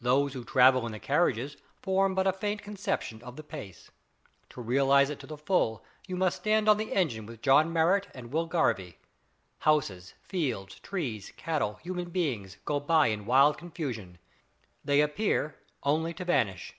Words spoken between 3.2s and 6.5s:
of the pace. To realise it to the full you must